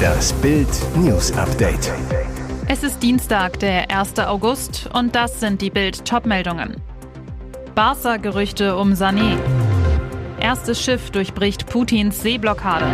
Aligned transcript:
Das 0.00 0.32
Bild 0.34 0.68
News 0.96 1.32
Update. 1.32 1.92
Es 2.68 2.82
ist 2.82 3.02
Dienstag, 3.02 3.58
der 3.58 3.90
1. 3.90 4.18
August 4.20 4.88
und 4.92 5.14
das 5.14 5.40
sind 5.40 5.60
die 5.60 5.70
Bild 5.70 6.04
Topmeldungen. 6.04 6.76
Barca 7.74 8.16
Gerüchte 8.16 8.76
um 8.76 8.92
Sané. 8.92 9.38
Erstes 10.40 10.82
Schiff 10.82 11.10
durchbricht 11.10 11.66
Putins 11.66 12.22
Seeblockade. 12.22 12.86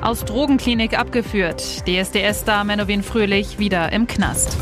Aus 0.00 0.24
Drogenklinik 0.24 0.98
abgeführt. 0.98 1.86
DSDS-Star 1.86 2.64
Menowin 2.64 3.02
Fröhlich 3.02 3.58
wieder 3.58 3.92
im 3.92 4.06
Knast. 4.06 4.56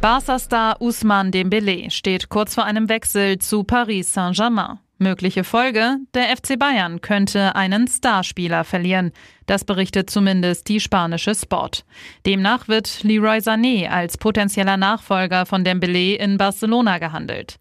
Barca-Star 0.00 0.80
Usman 0.80 1.32
Dembele 1.32 1.90
steht 1.90 2.28
kurz 2.28 2.54
vor 2.54 2.64
einem 2.64 2.88
Wechsel 2.88 3.38
zu 3.38 3.64
Paris 3.64 4.12
Saint-Germain. 4.12 4.78
Mögliche 4.98 5.44
Folge, 5.44 5.98
der 6.14 6.34
FC 6.34 6.58
Bayern 6.58 7.02
könnte 7.02 7.54
einen 7.54 7.86
Starspieler 7.86 8.64
verlieren. 8.64 9.12
Das 9.44 9.64
berichtet 9.64 10.08
zumindest 10.08 10.68
die 10.68 10.80
spanische 10.80 11.34
Sport. 11.34 11.84
Demnach 12.24 12.66
wird 12.66 13.02
Leroy 13.02 13.36
Sané 13.38 13.88
als 13.88 14.16
potenzieller 14.16 14.78
Nachfolger 14.78 15.44
von 15.44 15.64
Dembélé 15.64 16.14
in 16.14 16.38
Barcelona 16.38 16.96
gehandelt. 16.96 17.58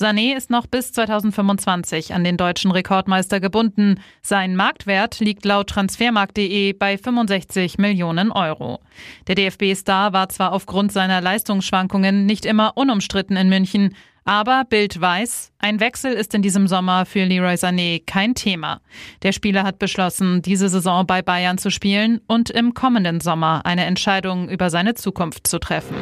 Sané 0.00 0.34
ist 0.34 0.48
noch 0.48 0.66
bis 0.66 0.92
2025 0.92 2.14
an 2.14 2.24
den 2.24 2.38
deutschen 2.38 2.70
Rekordmeister 2.70 3.38
gebunden. 3.38 4.00
Sein 4.22 4.56
Marktwert 4.56 5.20
liegt 5.20 5.44
laut 5.44 5.68
transfermarkt.de 5.68 6.72
bei 6.72 6.96
65 6.96 7.76
Millionen 7.76 8.32
Euro. 8.32 8.80
Der 9.26 9.34
DFB-Star 9.34 10.14
war 10.14 10.30
zwar 10.30 10.52
aufgrund 10.52 10.90
seiner 10.92 11.20
Leistungsschwankungen 11.20 12.24
nicht 12.24 12.46
immer 12.46 12.78
unumstritten 12.78 13.36
in 13.36 13.50
München, 13.50 13.94
aber 14.28 14.64
Bild 14.68 15.00
weiß, 15.00 15.52
ein 15.58 15.80
Wechsel 15.80 16.12
ist 16.12 16.34
in 16.34 16.42
diesem 16.42 16.68
Sommer 16.68 17.06
für 17.06 17.24
Leroy 17.24 17.54
Sané 17.54 18.02
kein 18.04 18.34
Thema. 18.34 18.82
Der 19.22 19.32
Spieler 19.32 19.62
hat 19.62 19.78
beschlossen, 19.78 20.42
diese 20.42 20.68
Saison 20.68 21.06
bei 21.06 21.22
Bayern 21.22 21.56
zu 21.56 21.70
spielen 21.70 22.20
und 22.26 22.50
im 22.50 22.74
kommenden 22.74 23.20
Sommer 23.22 23.62
eine 23.64 23.86
Entscheidung 23.86 24.50
über 24.50 24.68
seine 24.68 24.92
Zukunft 24.92 25.46
zu 25.46 25.58
treffen. 25.58 25.96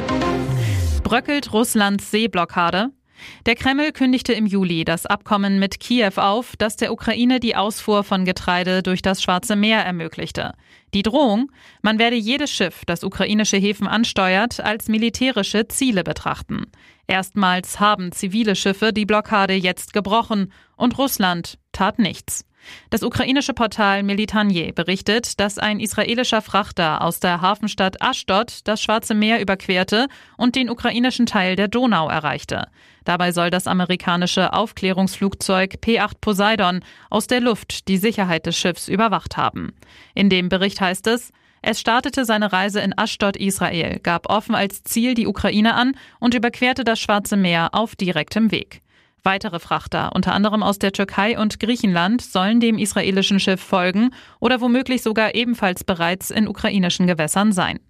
Bröckelt 1.04 1.52
Russlands 1.52 2.10
Seeblockade? 2.10 2.90
Der 3.46 3.54
Kreml 3.54 3.92
kündigte 3.92 4.32
im 4.32 4.46
Juli 4.46 4.84
das 4.84 5.06
Abkommen 5.06 5.58
mit 5.58 5.80
Kiew 5.80 6.12
auf, 6.16 6.56
das 6.56 6.76
der 6.76 6.92
Ukraine 6.92 7.40
die 7.40 7.56
Ausfuhr 7.56 8.04
von 8.04 8.24
Getreide 8.24 8.82
durch 8.82 9.02
das 9.02 9.22
Schwarze 9.22 9.56
Meer 9.56 9.84
ermöglichte. 9.84 10.52
Die 10.94 11.02
Drohung, 11.02 11.50
man 11.82 11.98
werde 11.98 12.16
jedes 12.16 12.50
Schiff, 12.50 12.82
das 12.86 13.04
ukrainische 13.04 13.56
Häfen 13.56 13.86
ansteuert, 13.86 14.60
als 14.60 14.88
militärische 14.88 15.68
Ziele 15.68 16.04
betrachten. 16.04 16.66
Erstmals 17.06 17.80
haben 17.80 18.12
zivile 18.12 18.56
Schiffe 18.56 18.92
die 18.92 19.06
Blockade 19.06 19.54
jetzt 19.54 19.92
gebrochen 19.92 20.52
und 20.76 20.98
Russland 20.98 21.58
tat 21.72 21.98
nichts. 21.98 22.44
Das 22.90 23.02
ukrainische 23.02 23.54
Portal 23.54 24.02
Militanje 24.02 24.72
berichtet, 24.72 25.40
dass 25.40 25.58
ein 25.58 25.80
israelischer 25.80 26.42
Frachter 26.42 27.02
aus 27.02 27.20
der 27.20 27.40
Hafenstadt 27.40 28.02
Ashdod 28.02 28.60
das 28.64 28.82
Schwarze 28.82 29.14
Meer 29.14 29.40
überquerte 29.40 30.06
und 30.36 30.56
den 30.56 30.70
ukrainischen 30.70 31.26
Teil 31.26 31.56
der 31.56 31.68
Donau 31.68 32.08
erreichte. 32.08 32.68
Dabei 33.04 33.32
soll 33.32 33.50
das 33.50 33.66
amerikanische 33.66 34.52
Aufklärungsflugzeug 34.52 35.80
P-8 35.80 36.12
Poseidon 36.20 36.80
aus 37.08 37.26
der 37.26 37.40
Luft 37.40 37.88
die 37.88 37.98
Sicherheit 37.98 38.46
des 38.46 38.56
Schiffs 38.56 38.88
überwacht 38.88 39.36
haben. 39.36 39.72
In 40.14 40.28
dem 40.28 40.48
Bericht 40.48 40.80
heißt 40.80 41.06
es, 41.06 41.32
es 41.62 41.80
startete 41.80 42.24
seine 42.24 42.52
Reise 42.52 42.80
in 42.80 42.96
Ashdod, 42.96 43.36
Israel, 43.36 43.98
gab 44.00 44.30
offen 44.30 44.54
als 44.54 44.84
Ziel 44.84 45.14
die 45.14 45.26
Ukraine 45.26 45.74
an 45.74 45.96
und 46.20 46.34
überquerte 46.34 46.84
das 46.84 47.00
Schwarze 47.00 47.36
Meer 47.36 47.70
auf 47.72 47.96
direktem 47.96 48.52
Weg. 48.52 48.82
Weitere 49.26 49.58
Frachter, 49.58 50.12
unter 50.14 50.34
anderem 50.34 50.62
aus 50.62 50.78
der 50.78 50.92
Türkei 50.92 51.36
und 51.36 51.58
Griechenland, 51.58 52.22
sollen 52.22 52.60
dem 52.60 52.78
israelischen 52.78 53.40
Schiff 53.40 53.60
folgen 53.60 54.10
oder 54.38 54.60
womöglich 54.60 55.02
sogar 55.02 55.34
ebenfalls 55.34 55.82
bereits 55.82 56.30
in 56.30 56.46
ukrainischen 56.46 57.08
Gewässern 57.08 57.50
sein. 57.50 57.80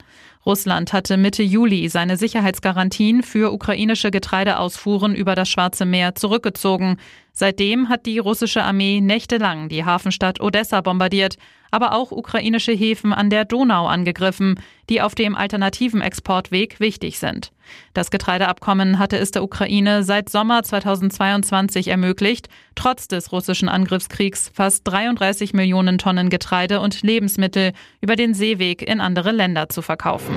Russland 0.46 0.94
hatte 0.94 1.18
Mitte 1.18 1.42
Juli 1.42 1.90
seine 1.90 2.16
Sicherheitsgarantien 2.16 3.22
für 3.22 3.52
ukrainische 3.52 4.10
Getreideausfuhren 4.10 5.14
über 5.14 5.34
das 5.34 5.50
Schwarze 5.50 5.84
Meer 5.84 6.14
zurückgezogen. 6.14 6.96
Seitdem 7.32 7.90
hat 7.90 8.06
die 8.06 8.18
russische 8.18 8.62
Armee 8.62 9.02
nächtelang 9.02 9.68
die 9.68 9.84
Hafenstadt 9.84 10.40
Odessa 10.40 10.80
bombardiert, 10.80 11.36
aber 11.70 11.92
auch 11.94 12.12
ukrainische 12.12 12.72
Häfen 12.72 13.12
an 13.12 13.30
der 13.30 13.44
Donau 13.44 13.86
angegriffen, 13.86 14.60
die 14.88 15.02
auf 15.02 15.14
dem 15.14 15.34
alternativen 15.34 16.00
Exportweg 16.00 16.80
wichtig 16.80 17.18
sind. 17.18 17.52
Das 17.94 18.10
Getreideabkommen 18.10 18.98
hatte 18.98 19.18
es 19.18 19.30
der 19.30 19.42
Ukraine 19.42 20.02
seit 20.04 20.28
Sommer 20.28 20.62
2022 20.62 21.88
ermöglicht, 21.88 22.48
trotz 22.74 23.08
des 23.08 23.32
russischen 23.32 23.68
Angriffskriegs 23.68 24.50
fast 24.54 24.86
33 24.86 25.52
Millionen 25.52 25.98
Tonnen 25.98 26.30
Getreide 26.30 26.80
und 26.80 27.02
Lebensmittel 27.02 27.72
über 28.00 28.16
den 28.16 28.34
Seeweg 28.34 28.82
in 28.82 29.00
andere 29.00 29.32
Länder 29.32 29.68
zu 29.68 29.82
verkaufen. 29.82 30.36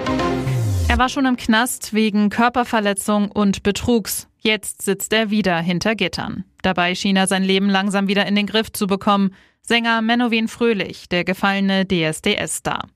Er 0.90 0.97
war 0.97 1.07
schon 1.07 1.28
im 1.28 1.38
Knast 1.38 1.94
wegen 1.94 2.31
Körperverletzung 2.31 3.29
und 3.29 3.61
Betrugs. 3.61 4.28
Jetzt 4.40 4.81
sitzt 4.81 5.13
er 5.13 5.29
wieder 5.29 5.59
hinter 5.59 5.94
Gittern. 5.96 6.46
Dabei 6.63 6.96
schien 6.96 7.16
er 7.16 7.28
sein 7.28 7.44
Leben 7.44 7.69
langsam 7.69 8.07
wieder 8.07 8.25
in 8.25 8.35
den 8.35 8.47
Griff 8.47 8.72
zu 8.72 8.88
bekommen. 8.88 9.35
Sänger 9.69 10.02
Menowin 10.02 10.47
Fröhlich, 10.47 11.09
der 11.09 11.24
gefallene 11.24 11.85
DSDS-Star. 11.85 12.88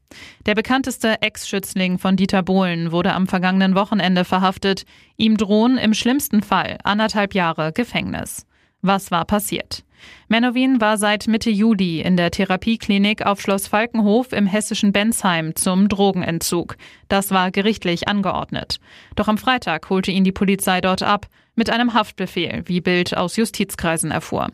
Der 0.47 0.55
bekannteste 0.55 1.21
Ex-Schützling 1.21 1.99
von 1.99 2.15
Dieter 2.15 2.41
Bohlen 2.41 2.91
wurde 2.91 3.13
am 3.13 3.27
vergangenen 3.27 3.75
Wochenende 3.75 4.25
verhaftet. 4.25 4.87
Ihm 5.15 5.37
drohen 5.37 5.77
im 5.77 5.93
schlimmsten 5.93 6.41
Fall 6.41 6.79
anderthalb 6.83 7.35
Jahre 7.35 7.73
Gefängnis. 7.73 8.47
Was 8.83 9.11
war 9.11 9.23
passiert? 9.23 9.85
Menowin 10.27 10.81
war 10.81 10.97
seit 10.97 11.27
Mitte 11.27 11.49
Juli 11.49 12.01
in 12.01 12.17
der 12.17 12.31
Therapieklinik 12.31 13.25
auf 13.25 13.39
Schloss 13.39 13.67
Falkenhof 13.67 14.33
im 14.33 14.45
hessischen 14.45 14.91
Bensheim 14.91 15.55
zum 15.55 15.87
Drogenentzug. 15.87 16.75
Das 17.07 17.31
war 17.31 17.49
gerichtlich 17.49 18.09
angeordnet. 18.09 18.81
Doch 19.15 19.29
am 19.29 19.37
Freitag 19.37 19.89
holte 19.89 20.11
ihn 20.11 20.25
die 20.25 20.33
Polizei 20.33 20.81
dort 20.81 21.01
ab 21.01 21.27
mit 21.55 21.69
einem 21.69 21.93
Haftbefehl, 21.93 22.63
wie 22.65 22.81
Bild 22.81 23.15
aus 23.15 23.37
Justizkreisen 23.37 24.11
erfuhr. 24.11 24.49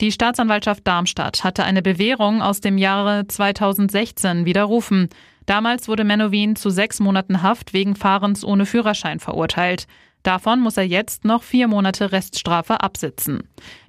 Die 0.00 0.10
Staatsanwaltschaft 0.10 0.86
Darmstadt 0.86 1.44
hatte 1.44 1.64
eine 1.64 1.82
Bewährung 1.82 2.40
aus 2.40 2.62
dem 2.62 2.78
Jahre 2.78 3.26
2016 3.26 4.46
widerrufen. 4.46 5.10
Damals 5.44 5.86
wurde 5.86 6.04
Menowin 6.04 6.56
zu 6.56 6.70
sechs 6.70 6.98
Monaten 6.98 7.42
Haft 7.42 7.74
wegen 7.74 7.94
Fahrens 7.94 8.42
ohne 8.42 8.64
Führerschein 8.64 9.20
verurteilt. 9.20 9.86
Davon 10.26 10.58
muss 10.58 10.76
er 10.76 10.82
jetzt 10.82 11.24
noch 11.24 11.44
vier 11.44 11.68
Monate 11.68 12.10
Reststrafe 12.10 12.80
absitzen. 12.80 13.44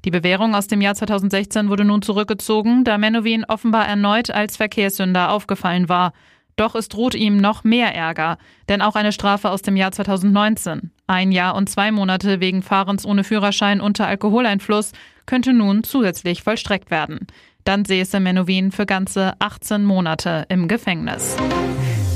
Die 0.06 0.12
Bewährung 0.12 0.54
aus 0.54 0.68
dem 0.68 0.82
Jahr 0.82 0.94
2016 0.94 1.68
wurde 1.68 1.84
nun 1.84 2.04
zurückgezogen, 2.04 2.84
da 2.84 3.00
Menowin 3.00 3.44
offenbar 3.46 3.88
erneut 3.88 4.30
als 4.30 4.56
Verkehrssünder 4.56 5.32
aufgefallen 5.32 5.90
war. 5.90 6.14
Doch 6.56 6.76
es 6.76 6.90
droht 6.90 7.16
ihm 7.16 7.38
noch 7.38 7.64
mehr 7.64 7.96
Ärger, 7.96 8.38
denn 8.70 8.84
auch 8.84 8.96
eine 8.96 9.14
Strafe 9.14 9.50
aus 9.50 9.64
dem 9.64 9.76
Jahr 9.76 9.92
2019, 9.92 10.92
ein 11.08 11.32
Jahr 11.32 11.56
und 11.56 11.72
zwei 11.72 11.92
Monate 11.92 12.40
wegen 12.40 12.62
Fahrens 12.62 13.04
ohne 13.04 13.24
Führerschein 13.24 13.82
unter 13.82 14.06
Alkoholeinfluss, 14.06 14.92
könnte 15.26 15.54
nun 15.54 15.84
zusätzlich 15.84 16.44
vollstreckt 16.44 16.92
werden. 16.92 17.26
Dann 17.64 17.84
säße 17.84 18.20
Menowin 18.20 18.72
für 18.72 18.86
ganze 18.86 19.34
18 19.40 19.84
Monate 19.84 20.46
im 20.50 20.68
Gefängnis. 20.68 21.36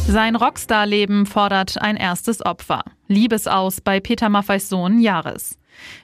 Sein 0.08 0.36
Rockstar-Leben 0.36 1.26
fordert 1.26 1.82
ein 1.82 1.96
erstes 1.96 2.46
Opfer. 2.46 2.84
Liebesaus 3.08 3.82
bei 3.82 4.00
Peter 4.00 4.30
Maffeis 4.30 4.68
Sohn 4.68 5.00
Jahres. 5.00 5.58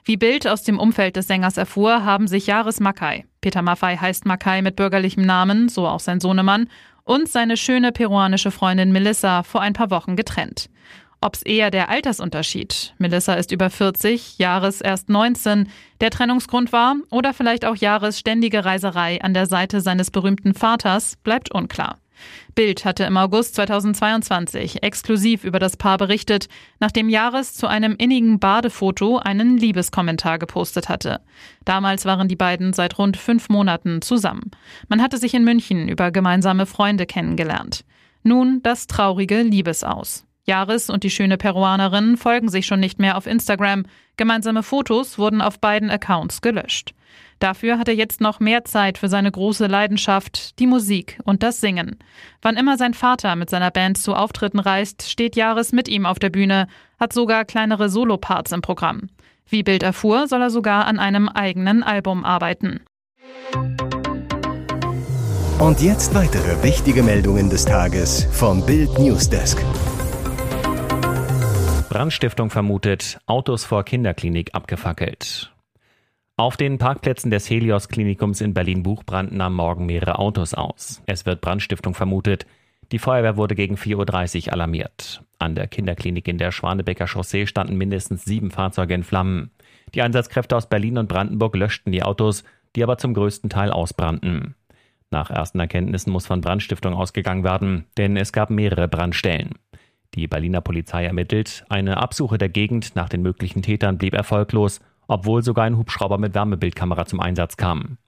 Wie 0.04 0.16
Bild 0.16 0.46
aus 0.46 0.62
dem 0.62 0.78
Umfeld 0.78 1.16
des 1.16 1.26
Sängers 1.26 1.56
erfuhr, 1.56 2.04
haben 2.04 2.26
sich 2.26 2.46
Jahres 2.46 2.80
Mackay, 2.80 3.26
Peter 3.40 3.62
Maffei 3.62 3.96
heißt 3.96 4.24
Mackay 4.24 4.62
mit 4.62 4.76
bürgerlichem 4.76 5.24
Namen, 5.24 5.68
so 5.68 5.86
auch 5.86 6.00
sein 6.00 6.20
Sohnemann, 6.20 6.68
und 7.04 7.28
seine 7.28 7.56
schöne 7.56 7.92
peruanische 7.92 8.50
Freundin 8.50 8.92
Melissa 8.92 9.42
vor 9.42 9.60
ein 9.60 9.72
paar 9.72 9.90
Wochen 9.90 10.16
getrennt. 10.16 10.68
Ob's 11.20 11.42
eher 11.42 11.70
der 11.70 11.88
Altersunterschied, 11.88 12.94
Melissa 12.98 13.34
ist 13.34 13.50
über 13.50 13.70
40, 13.70 14.38
Jahres 14.38 14.80
erst 14.80 15.08
19, 15.08 15.68
der 16.00 16.10
Trennungsgrund 16.10 16.72
war 16.72 16.94
oder 17.10 17.34
vielleicht 17.34 17.64
auch 17.64 17.74
Jahres 17.74 18.18
ständige 18.20 18.64
Reiserei 18.64 19.20
an 19.20 19.34
der 19.34 19.46
Seite 19.46 19.80
seines 19.80 20.12
berühmten 20.12 20.54
Vaters, 20.54 21.16
bleibt 21.16 21.52
unklar. 21.52 21.98
Bild 22.54 22.84
hatte 22.84 23.04
im 23.04 23.16
August 23.16 23.54
2022 23.54 24.82
exklusiv 24.82 25.44
über 25.44 25.58
das 25.58 25.76
Paar 25.76 25.98
berichtet, 25.98 26.48
nachdem 26.80 27.08
Jahres 27.08 27.54
zu 27.54 27.66
einem 27.66 27.94
innigen 27.96 28.38
Badefoto 28.38 29.18
einen 29.18 29.56
Liebeskommentar 29.56 30.38
gepostet 30.38 30.88
hatte. 30.88 31.20
Damals 31.64 32.04
waren 32.04 32.28
die 32.28 32.36
beiden 32.36 32.72
seit 32.72 32.98
rund 32.98 33.16
fünf 33.16 33.48
Monaten 33.48 34.02
zusammen. 34.02 34.50
Man 34.88 35.02
hatte 35.02 35.18
sich 35.18 35.34
in 35.34 35.44
München 35.44 35.88
über 35.88 36.10
gemeinsame 36.10 36.66
Freunde 36.66 37.06
kennengelernt. 37.06 37.84
Nun 38.22 38.60
das 38.62 38.86
traurige 38.86 39.42
Liebesaus. 39.42 40.27
Jahres 40.48 40.90
und 40.90 41.04
die 41.04 41.10
schöne 41.10 41.36
Peruanerin 41.36 42.16
folgen 42.16 42.48
sich 42.48 42.66
schon 42.66 42.80
nicht 42.80 42.98
mehr 42.98 43.16
auf 43.16 43.26
Instagram. 43.26 43.84
Gemeinsame 44.16 44.64
Fotos 44.64 45.18
wurden 45.18 45.40
auf 45.40 45.60
beiden 45.60 45.90
Accounts 45.90 46.40
gelöscht. 46.40 46.94
Dafür 47.38 47.78
hat 47.78 47.86
er 47.86 47.94
jetzt 47.94 48.20
noch 48.20 48.40
mehr 48.40 48.64
Zeit 48.64 48.98
für 48.98 49.08
seine 49.08 49.30
große 49.30 49.66
Leidenschaft, 49.66 50.58
die 50.58 50.66
Musik 50.66 51.20
und 51.24 51.44
das 51.44 51.60
Singen. 51.60 51.96
Wann 52.42 52.56
immer 52.56 52.76
sein 52.76 52.94
Vater 52.94 53.36
mit 53.36 53.48
seiner 53.48 53.70
Band 53.70 53.98
zu 53.98 54.14
Auftritten 54.14 54.58
reist, 54.58 55.08
steht 55.08 55.36
Jahres 55.36 55.72
mit 55.72 55.88
ihm 55.88 56.04
auf 56.04 56.18
der 56.18 56.30
Bühne, 56.30 56.66
hat 56.98 57.12
sogar 57.12 57.44
kleinere 57.44 57.88
Soloparts 57.88 58.50
im 58.50 58.60
Programm. 58.60 59.08
Wie 59.48 59.62
Bild 59.62 59.82
erfuhr, 59.82 60.26
soll 60.26 60.42
er 60.42 60.50
sogar 60.50 60.86
an 60.86 60.98
einem 60.98 61.28
eigenen 61.28 61.82
Album 61.82 62.24
arbeiten. 62.24 62.80
Und 65.58 65.80
jetzt 65.80 66.14
weitere 66.14 66.62
wichtige 66.62 67.02
Meldungen 67.02 67.50
des 67.50 67.64
Tages 67.64 68.28
vom 68.30 68.64
Bild 68.64 68.98
Newsdesk. 68.98 69.58
Brandstiftung 71.98 72.48
vermutet, 72.48 73.18
Autos 73.26 73.64
vor 73.64 73.82
Kinderklinik 73.82 74.54
abgefackelt. 74.54 75.52
Auf 76.36 76.56
den 76.56 76.78
Parkplätzen 76.78 77.32
des 77.32 77.50
Helios 77.50 77.88
Klinikums 77.88 78.40
in 78.40 78.54
Berlin-Buch 78.54 79.02
brannten 79.02 79.40
am 79.40 79.56
Morgen 79.56 79.86
mehrere 79.86 80.20
Autos 80.20 80.54
aus. 80.54 81.02
Es 81.06 81.26
wird 81.26 81.40
Brandstiftung 81.40 81.94
vermutet. 81.94 82.46
Die 82.92 83.00
Feuerwehr 83.00 83.36
wurde 83.36 83.56
gegen 83.56 83.74
4.30 83.74 84.46
Uhr 84.46 84.52
alarmiert. 84.52 85.24
An 85.40 85.56
der 85.56 85.66
Kinderklinik 85.66 86.28
in 86.28 86.38
der 86.38 86.52
Schwanebecker 86.52 87.08
Chaussee 87.08 87.48
standen 87.48 87.76
mindestens 87.76 88.24
sieben 88.24 88.52
Fahrzeuge 88.52 88.94
in 88.94 89.02
Flammen. 89.02 89.50
Die 89.92 90.02
Einsatzkräfte 90.02 90.56
aus 90.56 90.68
Berlin 90.68 90.98
und 90.98 91.08
Brandenburg 91.08 91.56
löschten 91.56 91.90
die 91.90 92.04
Autos, 92.04 92.44
die 92.76 92.84
aber 92.84 92.98
zum 92.98 93.12
größten 93.12 93.50
Teil 93.50 93.72
ausbrannten. 93.72 94.54
Nach 95.10 95.30
ersten 95.30 95.58
Erkenntnissen 95.58 96.12
muss 96.12 96.28
von 96.28 96.42
Brandstiftung 96.42 96.94
ausgegangen 96.94 97.42
werden, 97.42 97.86
denn 97.96 98.16
es 98.16 98.32
gab 98.32 98.50
mehrere 98.50 98.86
Brandstellen. 98.86 99.56
Die 100.14 100.26
Berliner 100.26 100.60
Polizei 100.60 101.04
ermittelt, 101.04 101.64
eine 101.68 101.98
Absuche 101.98 102.38
der 102.38 102.48
Gegend 102.48 102.96
nach 102.96 103.08
den 103.08 103.22
möglichen 103.22 103.62
Tätern 103.62 103.98
blieb 103.98 104.14
erfolglos 104.14 104.80
obwohl 105.08 105.42
sogar 105.42 105.64
ein 105.64 105.76
Hubschrauber 105.76 106.18
mit 106.18 106.34
Wärmebildkamera 106.34 107.06
zum 107.06 107.20
Einsatz 107.20 107.56
kam. 107.56 107.98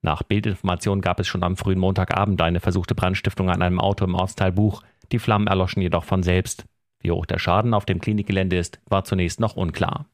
Nach 0.00 0.22
Bildinformation 0.22 1.00
gab 1.00 1.20
es 1.20 1.26
schon 1.26 1.42
am 1.42 1.56
frühen 1.56 1.78
Montagabend 1.78 2.40
eine 2.40 2.60
versuchte 2.60 2.94
Brandstiftung 2.94 3.50
an 3.50 3.60
einem 3.60 3.80
Auto 3.80 4.04
im 4.04 4.14
Ortsteil 4.14 4.52
Buch. 4.52 4.82
Die 5.12 5.18
Flammen 5.18 5.48
erloschen 5.48 5.82
jedoch 5.82 6.04
von 6.04 6.22
selbst. 6.22 6.64
Wie 7.00 7.10
hoch 7.10 7.26
der 7.26 7.38
Schaden 7.38 7.74
auf 7.74 7.84
dem 7.84 8.00
Klinikgelände 8.00 8.56
ist, 8.56 8.80
war 8.86 9.04
zunächst 9.04 9.40
noch 9.40 9.56
unklar. 9.56 10.06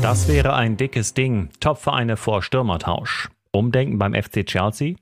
Das 0.00 0.28
wäre 0.28 0.54
ein 0.54 0.76
dickes 0.76 1.14
Ding. 1.14 1.50
Topvereine 1.60 2.16
vor 2.16 2.42
Stürmertausch. 2.42 3.28
Umdenken 3.52 3.98
beim 3.98 4.14
FC 4.14 4.46
Chelsea? 4.46 4.94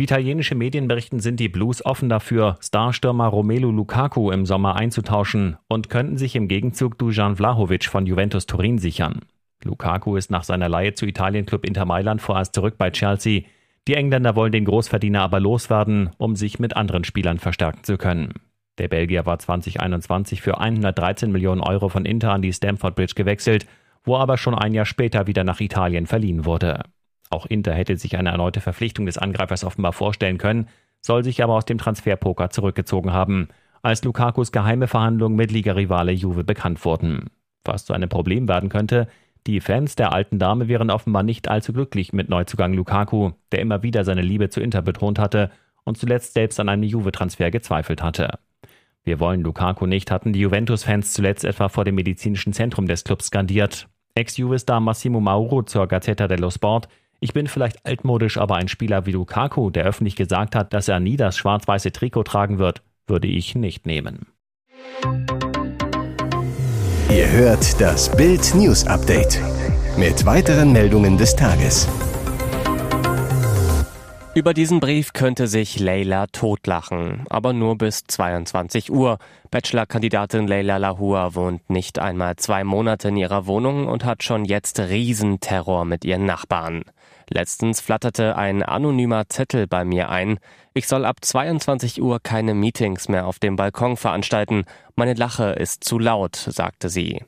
Wie 0.00 0.04
italienische 0.04 0.54
Medien 0.54 0.86
berichten, 0.86 1.18
sind 1.18 1.40
die 1.40 1.48
Blues 1.48 1.84
offen 1.84 2.08
dafür, 2.08 2.56
Starstürmer 2.60 3.26
Romelu 3.26 3.72
Lukaku 3.72 4.30
im 4.30 4.46
Sommer 4.46 4.76
einzutauschen 4.76 5.56
und 5.66 5.90
könnten 5.90 6.16
sich 6.16 6.36
im 6.36 6.46
Gegenzug 6.46 6.96
Dujan 6.98 7.34
Vlahovic 7.34 7.86
von 7.86 8.06
Juventus 8.06 8.46
Turin 8.46 8.78
sichern. 8.78 9.22
Lukaku 9.64 10.14
ist 10.14 10.30
nach 10.30 10.44
seiner 10.44 10.68
Leihe 10.68 10.94
zu 10.94 11.04
Italienklub 11.04 11.66
Inter 11.66 11.84
Mailand 11.84 12.22
vorerst 12.22 12.54
zurück 12.54 12.76
bei 12.78 12.92
Chelsea. 12.92 13.42
Die 13.88 13.94
Engländer 13.94 14.36
wollen 14.36 14.52
den 14.52 14.66
Großverdiener 14.66 15.20
aber 15.20 15.40
loswerden, 15.40 16.10
um 16.16 16.36
sich 16.36 16.60
mit 16.60 16.76
anderen 16.76 17.02
Spielern 17.02 17.40
verstärken 17.40 17.82
zu 17.82 17.98
können. 17.98 18.34
Der 18.78 18.86
Belgier 18.86 19.26
war 19.26 19.40
2021 19.40 20.42
für 20.42 20.60
113 20.60 21.32
Millionen 21.32 21.60
Euro 21.60 21.88
von 21.88 22.04
Inter 22.04 22.30
an 22.30 22.42
die 22.42 22.52
Stamford 22.52 22.94
Bridge 22.94 23.14
gewechselt, 23.16 23.66
wo 24.04 24.16
aber 24.16 24.38
schon 24.38 24.54
ein 24.54 24.74
Jahr 24.74 24.86
später 24.86 25.26
wieder 25.26 25.42
nach 25.42 25.60
Italien 25.60 26.06
verliehen 26.06 26.44
wurde. 26.44 26.84
Auch 27.30 27.46
Inter 27.46 27.74
hätte 27.74 27.96
sich 27.96 28.16
eine 28.16 28.30
erneute 28.30 28.60
Verpflichtung 28.60 29.06
des 29.06 29.18
Angreifers 29.18 29.64
offenbar 29.64 29.92
vorstellen 29.92 30.38
können, 30.38 30.68
soll 31.00 31.24
sich 31.24 31.42
aber 31.42 31.54
aus 31.54 31.64
dem 31.64 31.78
Transferpoker 31.78 32.50
zurückgezogen 32.50 33.12
haben, 33.12 33.48
als 33.82 34.02
Lukakus 34.02 34.52
geheime 34.52 34.88
Verhandlungen 34.88 35.36
mit 35.36 35.52
Ligarivale 35.52 36.12
Juve 36.12 36.44
bekannt 36.44 36.84
wurden. 36.84 37.30
Was 37.64 37.84
zu 37.84 37.92
einem 37.92 38.08
Problem 38.08 38.48
werden 38.48 38.68
könnte, 38.68 39.08
die 39.46 39.60
Fans 39.60 39.94
der 39.94 40.12
alten 40.12 40.38
Dame 40.38 40.68
wären 40.68 40.90
offenbar 40.90 41.22
nicht 41.22 41.48
allzu 41.48 41.72
glücklich 41.72 42.12
mit 42.12 42.28
Neuzugang 42.28 42.74
Lukaku, 42.74 43.32
der 43.52 43.60
immer 43.60 43.82
wieder 43.82 44.04
seine 44.04 44.22
Liebe 44.22 44.50
zu 44.50 44.60
Inter 44.60 44.82
betont 44.82 45.18
hatte 45.18 45.50
und 45.84 45.96
zuletzt 45.96 46.34
selbst 46.34 46.60
an 46.60 46.68
einem 46.68 46.82
Juve-Transfer 46.82 47.50
gezweifelt 47.50 48.02
hatte. 48.02 48.38
Wir 49.04 49.20
wollen 49.20 49.40
Lukaku 49.40 49.86
nicht, 49.86 50.10
hatten 50.10 50.34
die 50.34 50.40
Juventus-Fans 50.40 51.14
zuletzt 51.14 51.44
etwa 51.44 51.68
vor 51.68 51.84
dem 51.84 51.94
medizinischen 51.94 52.52
Zentrum 52.52 52.86
des 52.86 53.04
Clubs 53.04 53.28
skandiert. 53.28 53.88
Ex-Juve-Star 54.14 54.80
Massimo 54.80 55.20
Mauro 55.20 55.62
zur 55.62 55.86
Gazzetta 55.86 56.28
dello 56.28 56.50
Sport. 56.50 56.88
Ich 57.20 57.32
bin 57.32 57.48
vielleicht 57.48 57.84
altmodisch, 57.84 58.38
aber 58.38 58.56
ein 58.56 58.68
Spieler 58.68 59.06
wie 59.06 59.12
Lukaku, 59.12 59.70
der 59.70 59.84
öffentlich 59.84 60.14
gesagt 60.14 60.54
hat, 60.54 60.72
dass 60.72 60.88
er 60.88 61.00
nie 61.00 61.16
das 61.16 61.36
schwarz-weiße 61.36 61.90
Trikot 61.90 62.24
tragen 62.24 62.58
wird, 62.58 62.82
würde 63.06 63.26
ich 63.26 63.54
nicht 63.54 63.86
nehmen. 63.86 64.26
Ihr 67.10 67.30
hört 67.32 67.80
das 67.80 68.14
Bild 68.14 68.54
News 68.54 68.86
Update 68.86 69.40
mit 69.96 70.24
weiteren 70.26 70.72
Meldungen 70.72 71.18
des 71.18 71.34
Tages. 71.34 71.88
Über 74.38 74.54
diesen 74.54 74.78
Brief 74.78 75.14
könnte 75.14 75.48
sich 75.48 75.80
Leila 75.80 76.28
totlachen, 76.28 77.24
aber 77.28 77.52
nur 77.52 77.76
bis 77.76 78.04
22 78.04 78.92
Uhr. 78.92 79.18
Bachelor-Kandidatin 79.50 80.46
Leila 80.46 80.76
Lahua 80.76 81.34
wohnt 81.34 81.68
nicht 81.68 81.98
einmal 81.98 82.36
zwei 82.36 82.62
Monate 82.62 83.08
in 83.08 83.16
ihrer 83.16 83.46
Wohnung 83.46 83.88
und 83.88 84.04
hat 84.04 84.22
schon 84.22 84.44
jetzt 84.44 84.78
Riesenterror 84.78 85.84
mit 85.84 86.04
ihren 86.04 86.24
Nachbarn. 86.24 86.84
Letztens 87.28 87.80
flatterte 87.80 88.36
ein 88.36 88.62
anonymer 88.62 89.28
Zettel 89.28 89.66
bei 89.66 89.84
mir 89.84 90.08
ein. 90.08 90.38
Ich 90.72 90.86
soll 90.86 91.04
ab 91.04 91.16
22 91.20 92.00
Uhr 92.00 92.20
keine 92.22 92.54
Meetings 92.54 93.08
mehr 93.08 93.26
auf 93.26 93.40
dem 93.40 93.56
Balkon 93.56 93.96
veranstalten. 93.96 94.66
Meine 94.94 95.14
Lache 95.14 95.50
ist 95.50 95.82
zu 95.82 95.98
laut, 95.98 96.36
sagte 96.36 96.90
sie. 96.90 97.24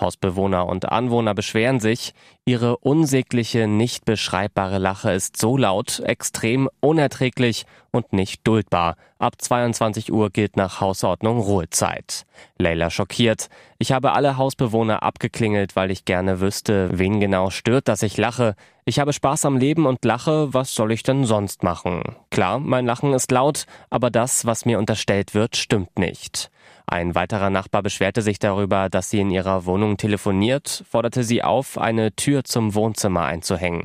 Hausbewohner 0.00 0.66
und 0.66 0.90
Anwohner 0.90 1.34
beschweren 1.34 1.80
sich, 1.80 2.12
ihre 2.44 2.76
unsägliche, 2.76 3.66
nicht 3.66 4.04
beschreibbare 4.04 4.78
Lache 4.78 5.12
ist 5.12 5.36
so 5.38 5.56
laut, 5.56 6.00
extrem 6.00 6.68
unerträglich 6.80 7.64
und 7.92 8.12
nicht 8.12 8.46
duldbar. 8.46 8.96
Ab 9.18 9.40
22 9.40 10.12
Uhr 10.12 10.30
gilt 10.30 10.56
nach 10.56 10.80
Hausordnung 10.80 11.38
Ruhezeit. 11.38 12.26
Leila 12.58 12.90
schockiert. 12.90 13.48
Ich 13.78 13.92
habe 13.92 14.12
alle 14.12 14.36
Hausbewohner 14.36 15.02
abgeklingelt, 15.02 15.76
weil 15.76 15.90
ich 15.90 16.04
gerne 16.04 16.40
wüsste, 16.40 16.90
wen 16.92 17.18
genau 17.18 17.50
stört, 17.50 17.88
dass 17.88 18.02
ich 18.02 18.16
lache. 18.18 18.54
Ich 18.84 18.98
habe 18.98 19.14
Spaß 19.14 19.46
am 19.46 19.56
Leben 19.56 19.86
und 19.86 20.04
lache, 20.04 20.52
was 20.52 20.74
soll 20.74 20.92
ich 20.92 21.02
denn 21.02 21.24
sonst 21.24 21.62
machen? 21.62 22.02
Klar, 22.30 22.58
mein 22.58 22.86
Lachen 22.86 23.14
ist 23.14 23.30
laut, 23.30 23.64
aber 23.88 24.10
das, 24.10 24.44
was 24.44 24.66
mir 24.66 24.78
unterstellt 24.78 25.34
wird, 25.34 25.56
stimmt 25.56 25.98
nicht. 25.98 26.50
Ein 26.88 27.16
weiterer 27.16 27.50
Nachbar 27.50 27.82
beschwerte 27.82 28.22
sich 28.22 28.38
darüber, 28.38 28.88
dass 28.88 29.10
sie 29.10 29.18
in 29.18 29.32
ihrer 29.32 29.66
Wohnung 29.66 29.96
telefoniert, 29.96 30.84
forderte 30.88 31.24
sie 31.24 31.42
auf, 31.42 31.78
eine 31.78 32.14
Tür 32.14 32.44
zum 32.44 32.76
Wohnzimmer 32.76 33.24
einzuhängen. 33.24 33.82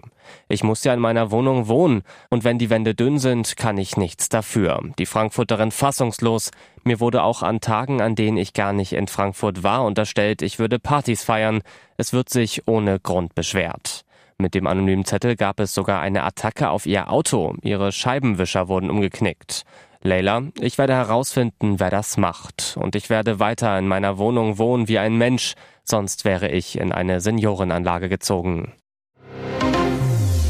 Ich 0.48 0.64
muss 0.64 0.84
ja 0.84 0.94
in 0.94 1.00
meiner 1.00 1.32
Wohnung 1.32 1.68
wohnen, 1.68 2.04
und 2.30 2.44
wenn 2.44 2.60
die 2.60 2.70
Wände 2.70 2.94
dünn 2.94 3.18
sind, 3.18 3.58
kann 3.58 3.80
ich 3.80 3.98
nichts 3.98 4.30
dafür. 4.30 4.80
Die 5.00 5.08
Frankfurterin 5.08 5.72
fassungslos. 5.72 6.52
Mir 6.84 7.00
wurde 7.00 7.24
auch 7.24 7.42
an 7.42 7.60
Tagen, 7.60 8.02
an 8.02 8.14
denen 8.14 8.38
ich 8.38 8.54
gar 8.54 8.72
nicht 8.72 8.94
in 8.94 9.08
Frankfurt 9.08 9.64
war, 9.64 9.84
unterstellt, 9.84 10.44
ich 10.44 10.60
würde 10.60 10.78
Partys 10.78 11.24
feiern. 11.24 11.64
Es 11.98 12.14
wird 12.14 12.30
sich 12.30 12.68
ohne 12.68 13.00
Grund 13.00 13.34
beschwert. 13.34 14.06
Mit 14.38 14.54
dem 14.54 14.68
anonymen 14.68 15.06
Zettel 15.06 15.36
gab 15.36 15.60
es 15.60 15.74
sogar 15.74 16.02
eine 16.02 16.24
Attacke 16.24 16.70
auf 16.70 16.86
ihr 16.86 17.12
Auto. 17.12 17.56
Ihre 17.64 17.92
Scheibenwischer 17.92 18.68
wurden 18.68 18.92
umgeknickt. 18.92 19.64
Leila, 20.04 20.44
ich 20.60 20.80
werde 20.80 20.94
herausfinden, 20.94 21.80
wer 21.80 21.92
das 21.92 22.18
macht. 22.18 22.76
Und 22.80 22.96
ich 22.96 23.10
werde 23.10 23.40
weiter 23.40 23.78
in 23.78 23.88
meiner 23.88 24.18
Wohnung 24.18 24.58
wohnen 24.58 24.88
wie 24.88 24.98
ein 24.98 25.18
Mensch, 25.18 25.54
sonst 25.84 26.26
wäre 26.26 26.50
ich 26.50 26.80
in 26.80 26.92
eine 26.92 27.22
Seniorenanlage 27.22 28.10
gezogen. 28.10 28.74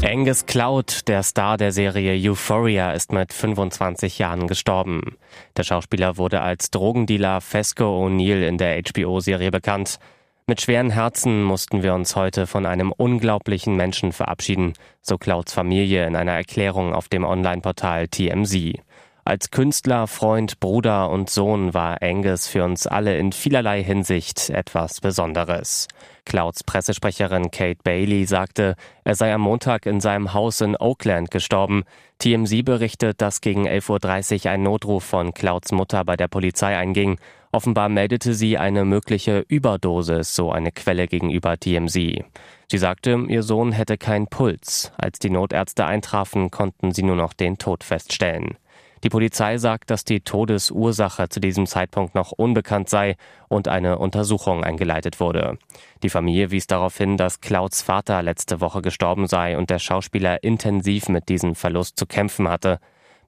Angus 0.04 0.46
Cloud, 0.46 1.06
der 1.06 1.22
Star 1.22 1.58
der 1.58 1.70
Serie 1.70 2.14
Euphoria, 2.28 2.92
ist 2.92 3.12
mit 3.12 3.32
25 3.32 4.18
Jahren 4.18 4.48
gestorben. 4.48 5.16
Der 5.56 5.64
Schauspieler 5.64 6.16
wurde 6.16 6.40
als 6.40 6.70
Drogendealer 6.70 7.40
Fesco 7.40 7.84
O'Neill 7.84 8.46
in 8.46 8.58
der 8.58 8.80
HBO-Serie 8.82 9.50
bekannt. 9.50 9.98
Mit 10.46 10.60
schweren 10.60 10.90
Herzen 10.90 11.44
mussten 11.44 11.84
wir 11.84 11.94
uns 11.94 12.16
heute 12.16 12.48
von 12.48 12.66
einem 12.66 12.90
unglaublichen 12.90 13.76
Menschen 13.76 14.12
verabschieden, 14.12 14.72
so 15.02 15.18
Clouds 15.18 15.52
Familie 15.52 16.06
in 16.06 16.16
einer 16.16 16.32
Erklärung 16.32 16.94
auf 16.94 17.08
dem 17.08 17.24
Online-Portal 17.24 18.08
TMZ. 18.08 18.80
Als 19.24 19.52
Künstler, 19.52 20.08
Freund, 20.08 20.58
Bruder 20.58 21.08
und 21.08 21.30
Sohn 21.30 21.74
war 21.74 22.02
Angus 22.02 22.48
für 22.48 22.64
uns 22.64 22.88
alle 22.88 23.16
in 23.18 23.30
vielerlei 23.30 23.80
Hinsicht 23.80 24.50
etwas 24.50 25.00
Besonderes. 25.00 25.86
Clouds 26.24 26.64
Pressesprecherin 26.64 27.52
Kate 27.52 27.78
Bailey 27.84 28.24
sagte, 28.24 28.74
er 29.04 29.14
sei 29.14 29.32
am 29.32 29.42
Montag 29.42 29.86
in 29.86 30.00
seinem 30.00 30.34
Haus 30.34 30.60
in 30.60 30.76
Oakland 30.76 31.30
gestorben. 31.30 31.84
TMZ 32.18 32.64
berichtet, 32.64 33.20
dass 33.20 33.40
gegen 33.40 33.68
11.30 33.68 34.46
Uhr 34.46 34.50
ein 34.50 34.64
Notruf 34.64 35.04
von 35.04 35.32
Clouds 35.32 35.70
Mutter 35.70 36.04
bei 36.04 36.16
der 36.16 36.26
Polizei 36.26 36.76
einging. 36.76 37.20
Offenbar 37.52 37.88
meldete 37.90 38.34
sie 38.34 38.58
eine 38.58 38.84
mögliche 38.84 39.44
Überdosis, 39.46 40.34
so 40.34 40.50
eine 40.50 40.72
Quelle 40.72 41.06
gegenüber 41.06 41.56
TMZ. 41.60 41.94
Sie 41.94 42.78
sagte, 42.78 43.24
ihr 43.28 43.44
Sohn 43.44 43.70
hätte 43.70 43.98
keinen 43.98 44.26
Puls. 44.26 44.90
Als 44.96 45.20
die 45.20 45.30
Notärzte 45.30 45.86
eintrafen, 45.86 46.50
konnten 46.50 46.90
sie 46.92 47.04
nur 47.04 47.16
noch 47.16 47.34
den 47.34 47.58
Tod 47.58 47.84
feststellen. 47.84 48.56
Die 49.04 49.08
Polizei 49.08 49.58
sagt, 49.58 49.90
dass 49.90 50.04
die 50.04 50.20
Todesursache 50.20 51.28
zu 51.28 51.40
diesem 51.40 51.66
Zeitpunkt 51.66 52.14
noch 52.14 52.30
unbekannt 52.30 52.88
sei 52.88 53.16
und 53.48 53.66
eine 53.66 53.98
Untersuchung 53.98 54.62
eingeleitet 54.62 55.18
wurde. 55.18 55.58
Die 56.04 56.08
Familie 56.08 56.52
wies 56.52 56.68
darauf 56.68 56.96
hin, 56.96 57.16
dass 57.16 57.40
Clouds 57.40 57.82
Vater 57.82 58.22
letzte 58.22 58.60
Woche 58.60 58.80
gestorben 58.80 59.26
sei 59.26 59.58
und 59.58 59.70
der 59.70 59.80
Schauspieler 59.80 60.44
intensiv 60.44 61.08
mit 61.08 61.28
diesem 61.28 61.56
Verlust 61.56 61.98
zu 61.98 62.06
kämpfen 62.06 62.48
hatte. 62.48 62.78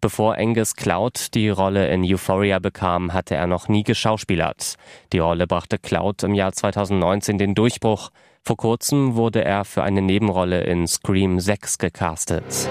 Bevor 0.01 0.37
Angus 0.37 0.77
Cloud 0.77 1.35
die 1.35 1.49
Rolle 1.49 1.89
in 1.89 2.05
Euphoria 2.05 2.59
bekam, 2.59 3.13
hatte 3.13 3.35
er 3.35 3.47
noch 3.47 3.69
nie 3.69 3.83
geschauspielert. 3.83 4.75
Die 5.13 5.19
Rolle 5.19 5.47
brachte 5.47 5.79
Cloud 5.79 6.23
im 6.23 6.35
Jahr 6.35 6.53
2019 6.53 7.39
den 7.39 7.55
Durchbruch. 7.55 8.11
Vor 8.43 8.57
kurzem 8.57 9.17
wurde 9.17 9.43
er 9.43 9.65
für 9.65 9.83
eine 9.83 10.03
Nebenrolle 10.03 10.63
in 10.65 10.87
Scream 10.87 11.41
6 11.41 11.79
gecastet. 11.79 12.69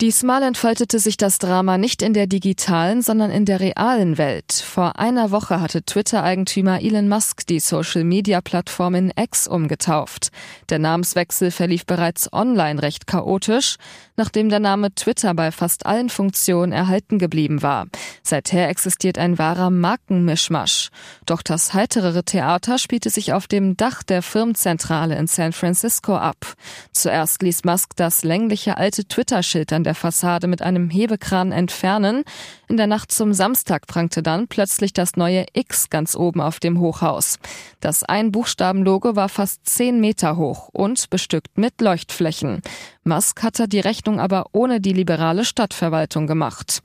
Diesmal 0.00 0.42
entfaltete 0.42 0.98
sich 0.98 1.16
das 1.16 1.38
Drama 1.38 1.78
nicht 1.78 2.02
in 2.02 2.14
der 2.14 2.26
digitalen, 2.26 3.00
sondern 3.00 3.30
in 3.30 3.44
der 3.44 3.60
realen 3.60 4.18
Welt. 4.18 4.52
Vor 4.52 4.98
einer 4.98 5.30
Woche 5.30 5.60
hatte 5.60 5.84
Twitter-Eigentümer 5.84 6.82
Elon 6.82 7.08
Musk 7.08 7.46
die 7.46 7.60
Social-Media-Plattform 7.60 8.96
in 8.96 9.12
X 9.16 9.46
umgetauft. 9.46 10.30
Der 10.68 10.80
Namenswechsel 10.80 11.52
verlief 11.52 11.86
bereits 11.86 12.32
online 12.32 12.82
recht 12.82 13.06
chaotisch, 13.06 13.76
nachdem 14.16 14.48
der 14.48 14.58
Name 14.58 14.92
Twitter 14.96 15.32
bei 15.32 15.52
fast 15.52 15.86
allen 15.86 16.08
Funktionen 16.08 16.72
erhalten 16.72 17.20
geblieben 17.20 17.62
war. 17.62 17.86
Seither 18.24 18.68
existiert 18.68 19.16
ein 19.16 19.38
wahrer 19.38 19.70
Markenmischmasch. 19.70 20.90
Doch 21.24 21.40
das 21.40 21.72
heiterere 21.72 22.24
Theater 22.24 22.78
spielte 22.78 23.10
sich 23.10 23.32
auf 23.32 23.46
dem 23.46 23.76
Dach 23.76 24.02
der 24.02 24.22
Firmenzentrale 24.22 25.16
in 25.16 25.28
San 25.28 25.52
Francisco 25.52 26.16
ab. 26.16 26.54
Zuerst 26.90 27.42
ließ 27.42 27.62
Musk 27.62 27.90
das 27.94 28.24
längliche 28.24 28.76
alte 28.76 29.04
Twitter-Schild 29.04 29.72
an 29.72 29.83
der 29.84 29.94
Fassade 29.94 30.46
mit 30.46 30.62
einem 30.62 30.90
Hebekran 30.90 31.52
entfernen. 31.52 32.24
In 32.68 32.76
der 32.76 32.86
Nacht 32.86 33.12
zum 33.12 33.32
Samstag 33.32 33.86
prangte 33.86 34.22
dann 34.22 34.48
plötzlich 34.48 34.92
das 34.92 35.16
neue 35.16 35.46
X 35.52 35.90
ganz 35.90 36.16
oben 36.16 36.40
auf 36.40 36.58
dem 36.58 36.80
Hochhaus. 36.80 37.38
Das 37.80 38.02
Ein-Buchstaben-Logo 38.02 39.14
war 39.14 39.28
fast 39.28 39.66
zehn 39.66 40.00
Meter 40.00 40.36
hoch 40.36 40.68
und 40.72 41.08
bestückt 41.10 41.56
mit 41.56 41.80
Leuchtflächen. 41.80 42.62
Musk 43.04 43.42
hatte 43.42 43.68
die 43.68 43.80
Rechnung 43.80 44.18
aber 44.18 44.46
ohne 44.52 44.80
die 44.80 44.92
liberale 44.92 45.44
Stadtverwaltung 45.44 46.26
gemacht. 46.26 46.82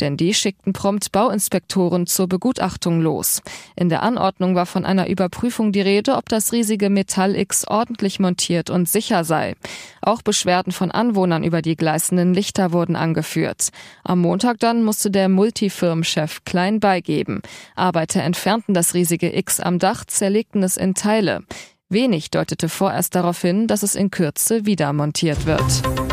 Denn 0.00 0.16
die 0.16 0.34
schickten 0.34 0.72
prompt 0.72 1.12
Bauinspektoren 1.12 2.06
zur 2.06 2.28
Begutachtung 2.28 3.00
los. 3.00 3.42
In 3.76 3.88
der 3.88 4.02
Anordnung 4.02 4.54
war 4.54 4.66
von 4.66 4.84
einer 4.84 5.08
Überprüfung 5.08 5.72
die 5.72 5.80
Rede, 5.80 6.16
ob 6.16 6.28
das 6.28 6.52
riesige 6.52 6.90
Metall 6.90 7.36
X 7.36 7.66
ordentlich 7.66 8.20
montiert 8.20 8.70
und 8.70 8.88
sicher 8.88 9.24
sei. 9.24 9.54
Auch 10.00 10.22
Beschwerden 10.22 10.72
von 10.72 10.90
Anwohnern 10.90 11.44
über 11.44 11.62
die 11.62 11.76
gleißenden 11.76 12.34
Lichter 12.34 12.72
wurden 12.72 12.96
angeführt. 12.96 13.68
Am 14.04 14.20
Montag 14.20 14.58
dann 14.60 14.82
musste 14.82 15.10
der 15.10 15.28
Multifirmenchef 15.28 16.44
klein 16.44 16.80
beigeben. 16.80 17.42
Arbeiter 17.74 18.22
entfernten 18.22 18.74
das 18.74 18.94
riesige 18.94 19.36
X 19.36 19.60
am 19.60 19.78
Dach, 19.78 20.04
zerlegten 20.04 20.62
es 20.62 20.76
in 20.76 20.94
Teile. 20.94 21.44
Wenig 21.88 22.30
deutete 22.30 22.68
vorerst 22.68 23.14
darauf 23.14 23.40
hin, 23.42 23.66
dass 23.66 23.82
es 23.82 23.94
in 23.94 24.10
Kürze 24.10 24.64
wieder 24.64 24.92
montiert 24.92 25.44
wird. 25.44 26.11